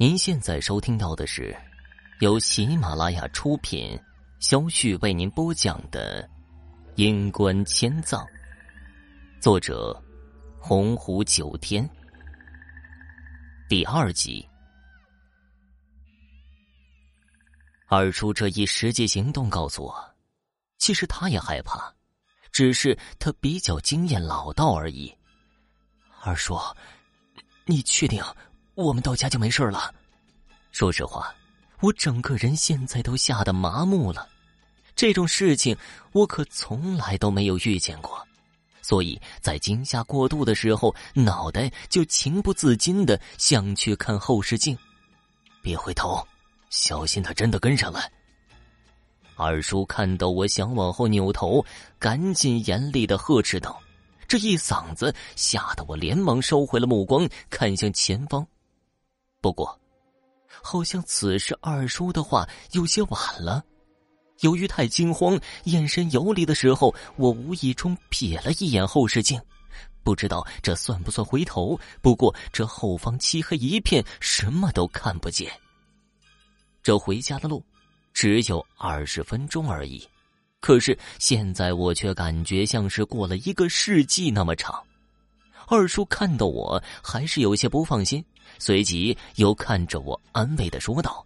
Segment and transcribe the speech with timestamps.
[0.00, 1.52] 您现在收听到的是
[2.20, 3.98] 由喜马拉雅出品、
[4.38, 6.22] 肖旭为您播讲的
[6.94, 8.24] 《阴关千藏》，
[9.40, 10.00] 作者：
[10.60, 11.84] 洪湖九天，
[13.68, 14.48] 第二集。
[17.88, 20.14] 二叔这一实际行动告诉我，
[20.78, 21.92] 其实他也害怕，
[22.52, 25.12] 只是他比较经验老道而已。
[26.22, 26.56] 二叔，
[27.66, 28.22] 你确定？
[28.84, 29.92] 我们到家就没事了。
[30.70, 31.34] 说实话，
[31.80, 34.28] 我整个人现在都吓得麻木了。
[34.94, 35.76] 这种事情
[36.12, 38.24] 我可从来都没有遇见过，
[38.80, 44.78] 所以在惊吓过度的时候，脑袋就情不自禁的想去看后视镜。
[45.60, 46.24] 别回头，
[46.70, 48.08] 小心他真的跟上来。
[49.34, 51.64] 二叔看到我想往后扭头，
[51.98, 53.80] 赶紧严厉的呵斥道
[54.28, 58.46] ：“这一嗓子吓得我连忙收回了目光，看向前方。”
[59.40, 59.78] 不过，
[60.62, 63.64] 好像此时二叔的话有些晚了。
[64.40, 69.40] 由于太惊慌，眼神游离的时候，我无意中瞥了一眼后视镜，
[70.04, 71.78] 不知道这算不算回头。
[72.00, 75.50] 不过这后方漆黑一片，什么都看不见。
[76.82, 77.64] 这回家的路
[78.12, 80.08] 只有二十分钟而已，
[80.60, 84.82] 可是现在我却感觉像是过了一个世纪那么长。
[85.70, 88.24] 二叔看到我，还是有些不放心。
[88.58, 91.24] 随即又看着我，安慰的说道：“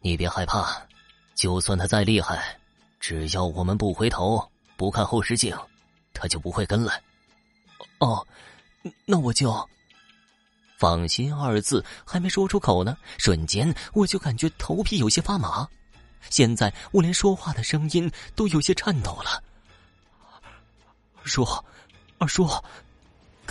[0.00, 0.86] 你别害怕，
[1.34, 2.58] 就算他再厉害，
[3.00, 5.56] 只要我们不回头、不看后视镜，
[6.12, 7.02] 他就不会跟来。”
[7.98, 8.26] 哦，
[9.06, 9.68] 那我就……
[10.76, 15.66] 放心二字还没说出口呢，瞬间我就感觉头皮有些发麻。
[16.28, 19.42] 现在我连说话的声音都有些颤抖了。
[21.16, 21.46] 二叔，
[22.18, 22.48] 二叔，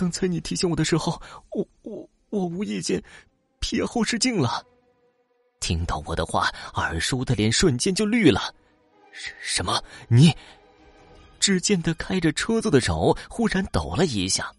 [0.02, 1.22] 刚才你提醒我的时候，
[1.52, 2.08] 我我。
[2.30, 3.00] 我无意间
[3.60, 4.66] 瞥后视镜了，
[5.60, 8.52] 听到我的话，二叔的脸瞬间就绿了。
[9.12, 9.80] 什什么？
[10.08, 10.34] 你？
[11.38, 14.52] 只见他开着车子的手忽然抖了一下。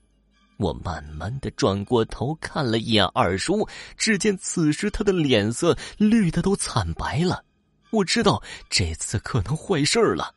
[0.55, 3.67] 我慢慢的转过头看了一眼二叔，
[3.97, 7.43] 只见此时他的脸色绿的都惨白了。
[7.89, 10.33] 我知道这次可能坏事了，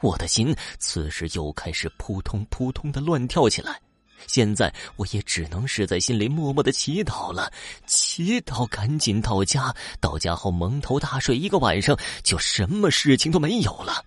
[0.00, 3.78] 我的心此时又开始扑通扑通的乱跳起来。
[4.26, 7.52] 现在我也只能是在心里默默的祈祷了，
[7.86, 14.04] 祈祷赶紧到家，到家后蒙头大睡一个晚上，就什么事情都没有了。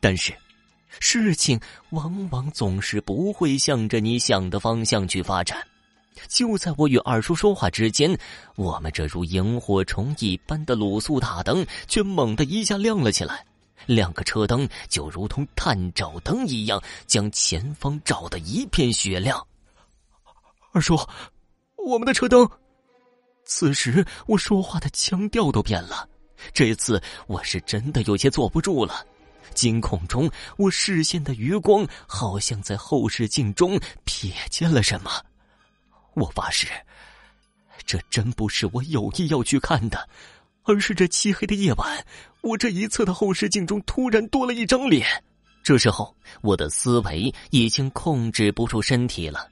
[0.00, 0.34] 但是，
[1.00, 1.58] 事情
[1.90, 5.58] 往往总是不会向着你想的方向去发展。
[6.28, 8.16] 就在我与二叔说话之间，
[8.54, 13.44] 我们这如萤火虫一般的卤素大灯却猛地一下亮了起来。
[13.86, 19.46] 两个车灯就如同探照灯一样，将前方照得一片雪亮。
[20.72, 20.98] 二叔，
[21.76, 22.48] 我们的车灯。
[23.44, 26.08] 此时我说话的腔调都变了，
[26.52, 29.06] 这次我是真的有些坐不住了。
[29.54, 35.10] 惊恐中，我视线的余光好像在后视镜中瞥见了什么。
[36.14, 36.66] 我发誓，
[37.84, 40.08] 这真不是我有意要去看的。
[40.66, 42.06] 而是这漆黑的夜晚，
[42.44, 45.08] 我这一侧的后视镜中突然多了一张脸。
[45.62, 49.48] 这时候，我的思维已经控制不住身体了。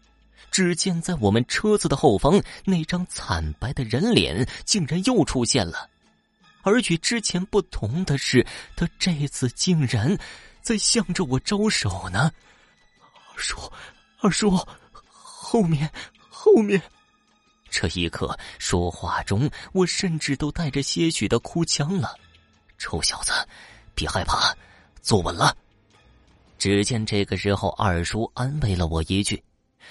[0.50, 5.88] 只见在我们车子的后方，那张惨白的人脸竟然又出现了。
[6.60, 10.16] 而与之前不同的是，他这次竟然
[10.60, 12.30] 在向着我招手呢。
[13.34, 13.56] 二叔，
[14.20, 14.50] 二叔，
[14.92, 15.90] 后面，
[16.28, 16.80] 后面。
[17.70, 22.14] 这一刻，说话中我甚至都带着些许的哭腔了。
[22.82, 23.32] 臭小子，
[23.94, 24.52] 别害怕，
[25.00, 25.56] 坐稳了。
[26.58, 29.42] 只见这个时候，二叔安慰了我一句。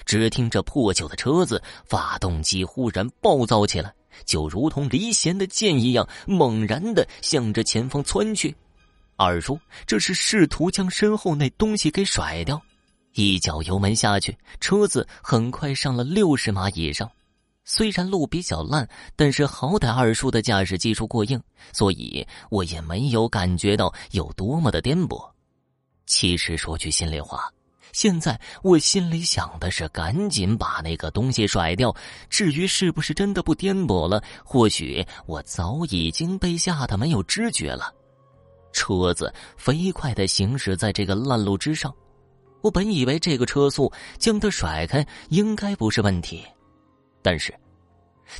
[0.04, 3.92] 只听这破旧的车子发动机忽然暴躁起来，
[4.24, 8.54] 就如同离弦的箭一样，猛然的向着前方窜去。
[9.16, 12.60] 二叔这是试图将身后那东西给甩掉，
[13.14, 17.10] 一脚油门下去，车子很快上了六十码以上。
[17.64, 21.40] 虽然路比较烂，但是好歹二叔的驾驶技术过硬，
[21.72, 25.30] 所以我也没有感觉到有多么的颠簸。
[26.06, 27.48] 其实说句心里话，
[27.92, 31.94] 现在我心里想的是赶紧把那个东西甩掉。
[32.28, 37.94] 至于是不是真的不颠簸了，或许我早已经被吓得没有知觉了。
[38.72, 41.94] 车子飞快的行驶在这个烂路之上，
[42.60, 46.44] 我本以为这个车速将它甩开应该不是问题。
[47.22, 47.54] 但是，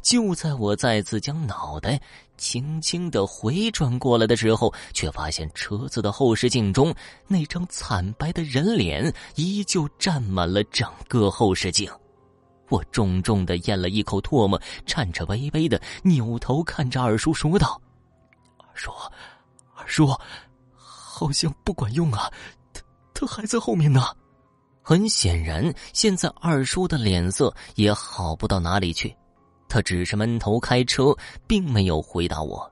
[0.00, 2.00] 就在我再次将脑袋
[2.36, 6.94] 轻轻的回转过来的时候，却发现车子的后视镜中
[7.28, 11.90] 那张惨白的人脸依旧占满了整个后视镜。
[12.68, 17.80] 我重重的咽了一口唾沫，颤颤巍巍的扭头看着二叔说道
[18.56, 18.90] ：“二叔，
[19.74, 20.08] 二叔，
[20.74, 22.32] 好像不管用啊，
[22.72, 22.82] 他
[23.12, 24.02] 他还在后面呢。”
[24.82, 29.16] 很显然，现在二叔的脸色也好不到哪里去，
[29.68, 31.14] 他只是闷头开车，
[31.46, 32.70] 并没有回答我。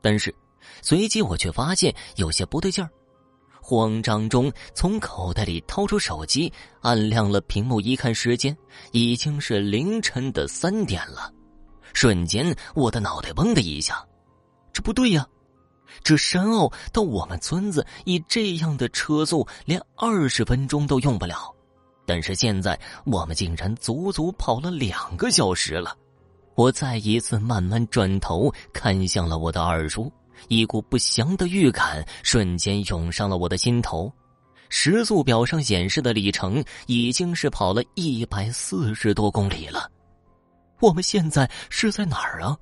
[0.00, 0.34] 但是，
[0.82, 2.90] 随即我却发现有些不对劲儿。
[3.60, 8.56] 慌张中，从口袋里掏出手机，按亮了屏幕，一看时间，
[8.90, 11.32] 已经是凌晨的三点了。
[11.94, 14.04] 瞬间，我的脑袋嗡的一下，
[14.72, 15.24] 这不对呀！
[16.02, 21.54] 这山坳到我们村子以这样的车速，连二十分钟都用不了，
[22.06, 25.96] 但是现在我们竟然足足跑了两个小时了。
[26.54, 30.12] 我再一次慢慢转头看向了我的二叔。
[30.48, 34.12] 一股不祥的预感瞬间涌上了我的心头，
[34.68, 39.88] 时速表上显示的里程已经是跑了一百四十多公里了。
[40.80, 42.56] 我们现在是在哪儿啊？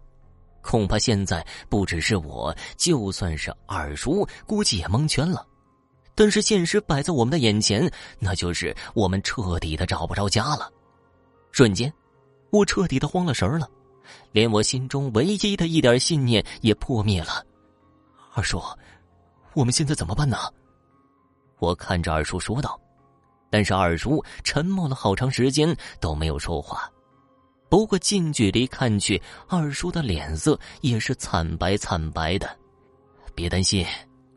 [0.63, 5.47] 恐怕现在不只是我，就算是二叔，估计也蒙圈了。
[6.15, 10.71] 但是现实摆在我们的眼前，那就是我们彻底的找不着家了。
[11.51, 11.93] 瞬间，
[12.51, 13.69] 我彻底的慌了神儿了，
[14.33, 17.45] 连我心中唯一的一点信念也破灭了。
[18.35, 18.63] 二叔，
[19.55, 20.37] 我们现在怎么办呢？
[21.59, 22.79] 我看着二叔说道，
[23.51, 26.91] 但是二叔沉默了好长时间都没有说话。
[27.71, 32.51] 不过近距离看去，二叔的脸色也是惨白惨白的。
[33.35, 33.87] 别担心，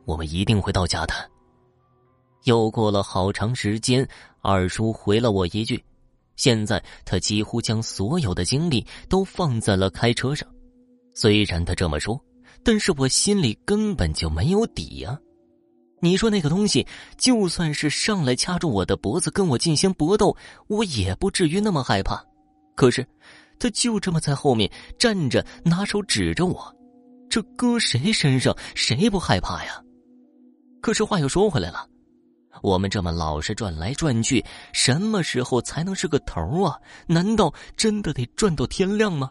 [0.06, 1.14] 我们一定会到家的。
[2.44, 4.08] 又过了好长时间，
[4.42, 5.84] 二叔回了我一句
[6.38, 10.48] ：“现在他几乎将所有的精力都放在了开车上。”
[11.14, 12.18] 虽然他这么说。
[12.66, 15.20] 但是我心里根本就没有底呀！
[16.00, 16.88] 你说那个东西，
[17.18, 20.38] 就算是上来掐住我的脖子跟我进行搏斗，
[20.68, 22.24] 我也不至于那么害怕。
[22.76, 23.06] 可是，
[23.60, 26.76] 他就这么在后面站着，拿手指着我，
[27.30, 29.82] 这搁谁身上谁不害怕呀？
[30.82, 31.88] 可是话又说回来了，
[32.62, 34.44] 我们这么老实转来转去，
[34.74, 36.78] 什么时候才能是个头啊？
[37.08, 39.30] 难道真的得转到天亮吗？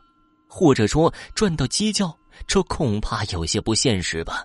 [0.48, 2.16] 或者说转到鸡叫？
[2.46, 4.42] 这恐怕有些不现实吧？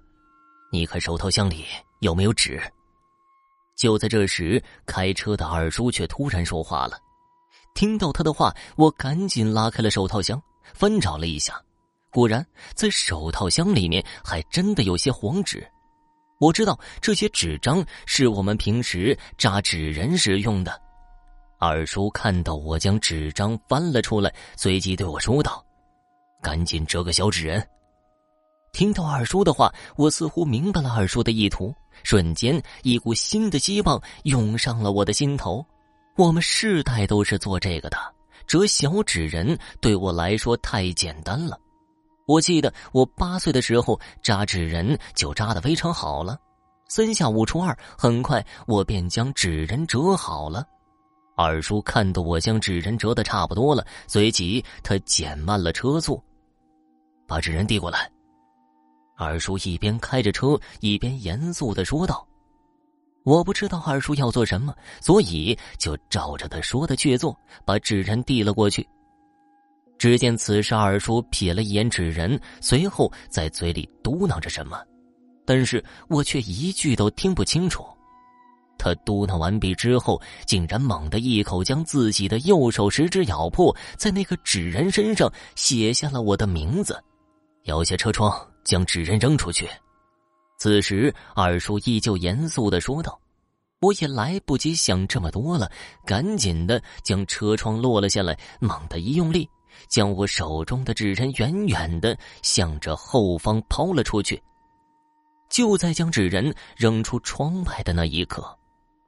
[0.71, 1.63] 你看手套箱里
[2.01, 2.61] 有没有纸？
[3.77, 6.97] 就在这时，开车的二叔却突然说话了。
[7.77, 10.41] 听到他的话，我赶紧拉开了手套箱，
[10.73, 11.61] 翻找了一下，
[12.11, 12.43] 果然
[12.73, 15.63] 在手套箱里面还真的有些黄纸。
[16.39, 20.81] 我知道这些纸张是我们平时扎纸人时用的。
[21.59, 25.63] 二叔看到我将纸张翻了出来，随即对我说道
[26.41, 27.63] ：“赶紧折个小纸人。”
[28.73, 31.71] 听到二叔的话，我似乎明白了二叔的意图。
[32.01, 35.63] 瞬间，一股新的希望涌上了我的心头。
[36.17, 37.97] 我们世代都是做这个的，
[38.47, 41.59] 折小纸人对我来说太简单了。
[42.25, 46.35] 我记得我八岁的时候扎纸人就扎的非常好了。
[46.89, 50.65] 三下五除二，很快我便将纸人折好了。
[51.35, 56.19] 二叔看到我将纸人折的差不多了，随即他减慢了车速，
[57.27, 58.11] 把纸人递过来。
[59.15, 62.26] 二叔一边开着车，一边严肃的说道
[63.27, 68.87] ：“我不知道二叔要做什么，所以就照着他说的去做，把纸人递了过去。
[69.97, 74.81] 只见此时二叔瞥了一眼纸人，随后在嘴里嘟囔着什么，
[75.45, 77.85] 但是我却一句都听不清楚。
[78.77, 86.97] 他嘟囔完毕之后，竟然猛地一口将自己的右手食指咬破，在那个纸人身上写下了我的名字，
[87.65, 89.65] 摇下车窗。”将纸人扔出去。
[90.57, 93.19] 此时，二叔依旧严肃的说道
[93.79, 95.71] ：“我也来不及想这么多了，
[96.03, 99.47] 赶紧的将车窗落了下来，猛地一用力，
[99.87, 104.41] 将我手中的纸人远远的向着后方抛了出去。
[105.47, 108.43] 就在将纸人扔出窗外的那一刻，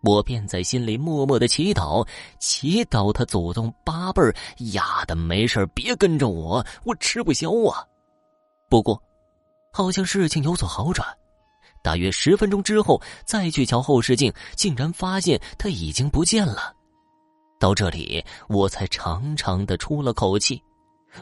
[0.03, 2.07] 我便在心里默默的祈祷，
[2.39, 4.33] 祈祷他祖宗八辈儿
[4.73, 7.83] 丫的没事别跟着我，我吃不消啊！
[8.69, 9.01] 不过。”
[9.71, 11.07] 好像事情有所好转，
[11.81, 16.75] 大约十分钟之后，再去瞧后视镜，竟然发现他已经不见了。
[17.59, 20.61] 到这里，我才长长的出了口气，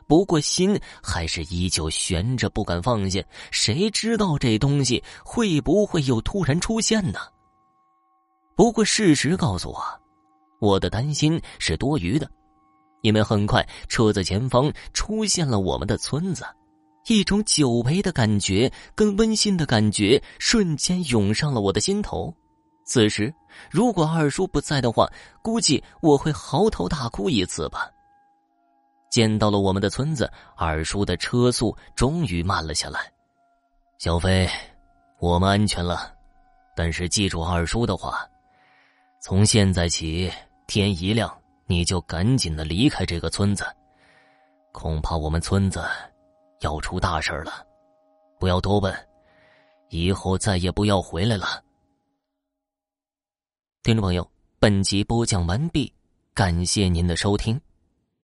[0.08, 3.24] 不过心还是依旧悬着，不敢放下。
[3.52, 7.20] 谁知道这东西会不会又突然出现呢？
[8.56, 9.84] 不过事实告诉我，
[10.60, 12.30] 我的担心是多余的，
[13.02, 16.44] 因为很快车子前方出现了我们的村子。
[17.08, 22.34] 一种久违的感觉跟温馨的感觉瞬间涌上了我的心头。
[22.86, 23.34] 此时，
[23.70, 25.10] 如果二叔不在的话，
[25.42, 27.90] 估计我会嚎啕大哭一次吧。
[29.10, 33.12] 见到了我们的村子，二叔的车速终于慢了下来。
[33.98, 34.48] 小飞，
[35.20, 36.14] 我们安全了，
[36.76, 38.26] 但是记住二叔的话，
[39.22, 40.32] 从现在起，
[40.68, 41.34] 天一亮
[41.66, 43.66] 你就赶紧的离开这个村子，
[44.72, 45.84] 恐怕我们村子
[46.62, 47.66] 要出大事了。
[48.40, 48.96] 不要多问，
[49.90, 51.64] 以后再也不要回来了。
[53.84, 55.92] 听众朋友，本集播讲完毕，
[56.34, 57.60] 感谢您的收听。